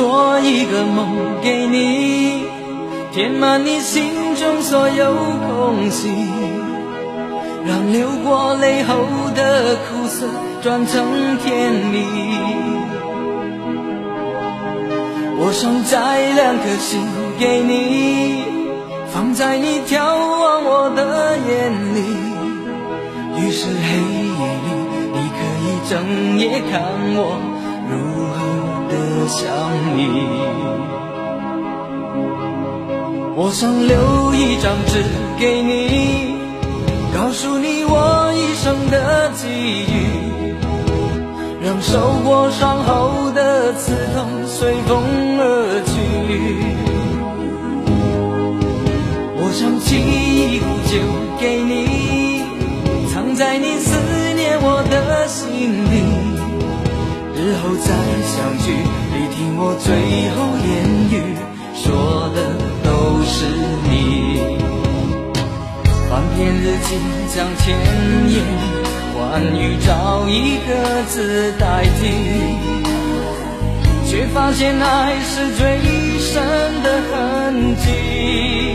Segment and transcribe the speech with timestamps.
[0.00, 2.46] 做一个梦给你，
[3.12, 5.12] 填满你心中所有
[5.46, 6.08] 空隙，
[7.66, 8.94] 让流过泪后
[9.34, 10.26] 的苦涩
[10.62, 12.02] 转成甜蜜。
[15.38, 17.02] 我想摘两颗心
[17.38, 18.42] 给你，
[19.12, 22.00] 放在你眺望我的眼里，
[23.36, 23.98] 于是黑
[24.40, 24.68] 夜里
[25.12, 26.80] 你可以整夜看
[27.16, 27.36] 我
[27.90, 27.92] 如
[28.32, 28.38] 何
[29.30, 29.46] 想
[29.96, 29.98] 你。
[33.36, 35.04] 我想留一张纸
[35.38, 36.34] 给你，
[37.14, 40.54] 告诉你我一生的际遇。
[41.62, 45.02] 让受过伤后的刺痛随风
[45.38, 45.92] 而去。
[49.36, 50.92] 我想沏一壶酒
[51.38, 52.19] 给你，
[57.50, 57.90] 日后再
[58.22, 58.70] 相聚，
[59.10, 59.90] 你听我最
[60.36, 60.70] 后言
[61.10, 61.34] 语，
[61.74, 62.38] 说的
[62.84, 62.88] 都
[63.24, 63.34] 是
[63.90, 64.38] 你。
[66.08, 66.94] 翻篇日记，
[67.34, 67.74] 将千
[68.30, 68.38] 言。
[69.18, 72.00] 万语找一个字代替，
[74.08, 75.80] 却发现爱是最
[76.20, 76.40] 深
[76.84, 78.69] 的痕迹。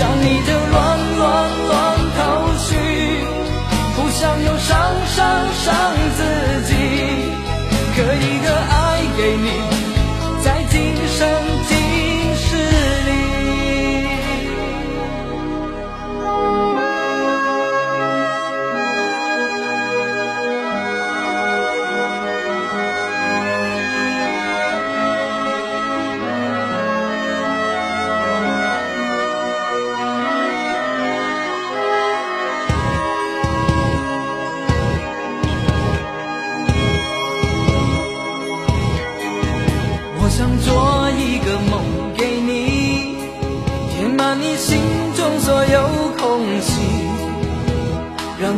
[0.00, 0.59] 想你的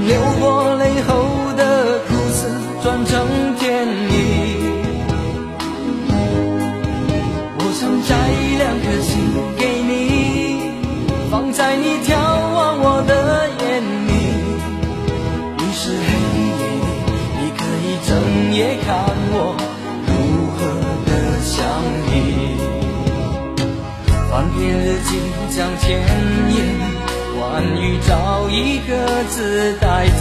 [0.06, 1.10] 流过泪后
[1.56, 2.48] 的苦涩
[2.82, 4.12] 转成甜蜜。
[7.58, 8.10] 我想摘
[8.58, 9.10] 两颗星
[9.56, 9.90] 给你，
[11.30, 13.62] 放在你眺望我的眼
[14.08, 14.10] 里。
[15.58, 16.08] 于是黑
[16.58, 16.84] 夜里，
[17.38, 18.10] 你可以整
[18.52, 18.88] 夜看
[19.32, 19.34] 我
[20.06, 20.10] 如
[20.56, 20.58] 何
[21.06, 21.10] 的
[21.42, 21.52] 想
[22.06, 22.10] 你。
[24.30, 25.10] 翻篇日记，
[25.54, 25.82] 将千
[26.54, 27.01] 言。
[27.38, 30.06] 关于找一个字代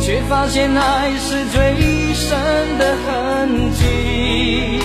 [0.00, 2.38] 却发现爱是最深
[2.78, 4.80] 的痕迹。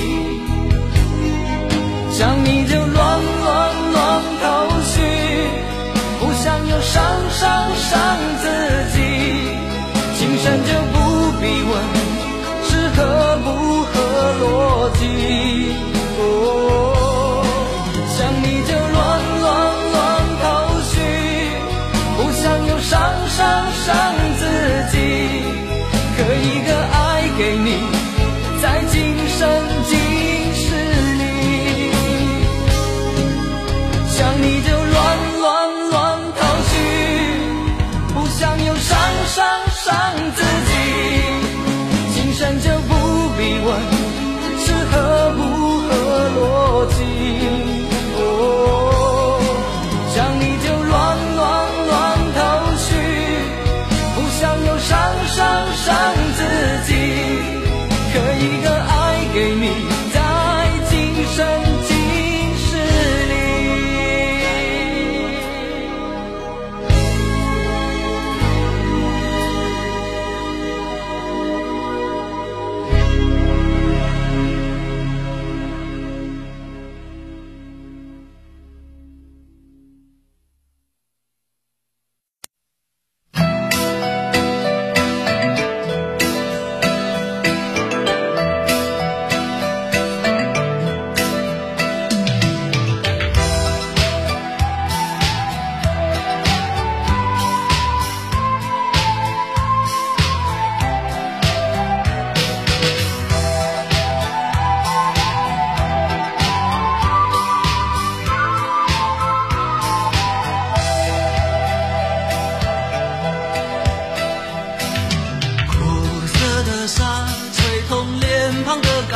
[2.12, 4.46] 想你就乱乱乱头
[4.84, 5.02] 绪，
[6.20, 8.01] 不想又伤伤伤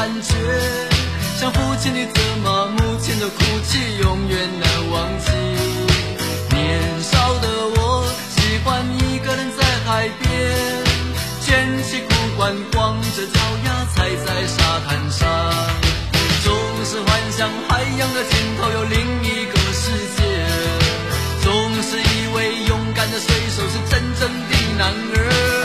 [0.05, 0.35] 感觉
[1.39, 5.31] 像父亲的责骂，母亲的哭泣，永远难忘记。
[6.55, 8.05] 年少的我，
[8.37, 10.29] 喜欢一个人在海边，
[11.41, 15.27] 卷起裤管，光着脚丫踩在沙滩上，
[16.43, 16.53] 总
[16.85, 20.21] 是幻想海洋的尽头有另一个世界，
[21.41, 25.64] 总是以为勇敢的水手是真正的男儿，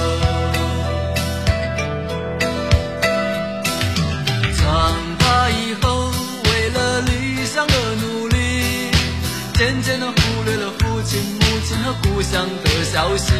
[12.01, 13.33] 故乡的消息。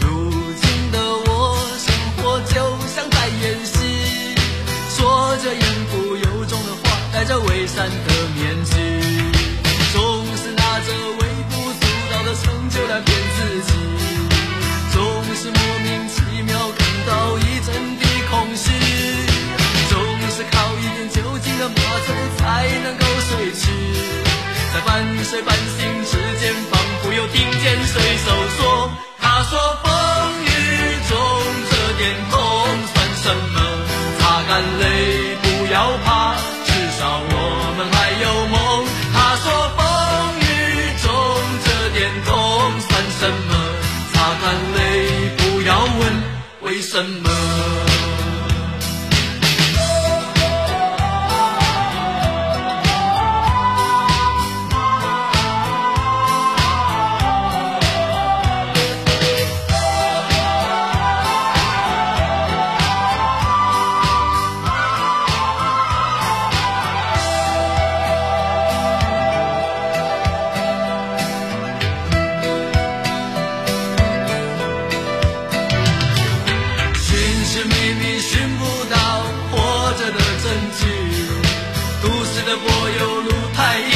[0.00, 2.54] 如今的我，生活就
[2.94, 4.34] 像在演戏，
[4.96, 8.72] 说着言不由衷的话，戴着伪善的面具，
[9.92, 13.72] 总是拿着微不足道的成就来骗自己，
[14.92, 14.98] 总
[15.34, 18.70] 是莫名其妙感到一阵的空虚。
[19.88, 19.98] 总
[20.30, 21.74] 是靠一点酒精的麻
[22.06, 23.62] 醉才能够睡去，
[24.72, 25.99] 在半睡半醒，
[27.92, 29.90] 随手说：“他说风
[30.44, 30.48] 雨
[31.08, 31.18] 中
[31.70, 32.39] 这点痛
[82.46, 83.92] 的柏油路太硬，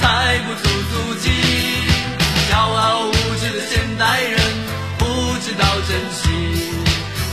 [0.00, 1.30] 踩不出足迹。
[2.50, 4.38] 骄傲无知的现代人
[4.98, 5.04] 不
[5.44, 6.28] 知道珍惜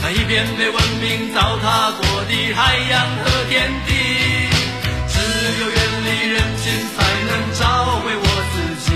[0.02, 3.90] 那一片被文明糟蹋过的海洋和天地。
[5.08, 5.14] 只
[5.60, 6.64] 有远离人群，
[6.96, 6.98] 才
[7.28, 7.62] 能找
[8.02, 8.54] 回我自
[8.84, 8.86] 己，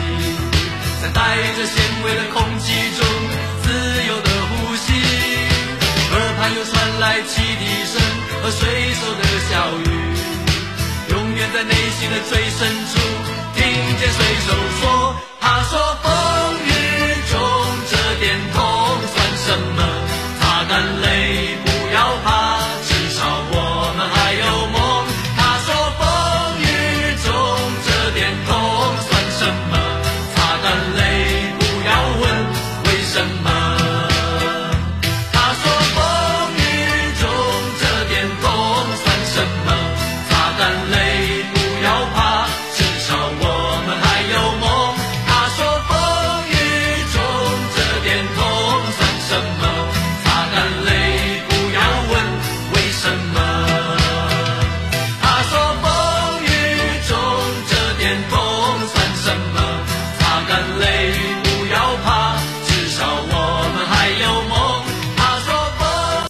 [1.03, 1.21] 在带
[1.57, 1.75] 着咸
[2.05, 2.67] 味的空气
[2.99, 3.01] 中
[3.63, 3.67] 自
[4.09, 4.87] 由的呼吸。
[6.11, 7.93] 河畔又传来汽笛声
[8.43, 9.23] 和水手的，
[12.01, 12.99] 心的最深处
[13.55, 13.63] 听
[13.99, 15.15] 见水手说：“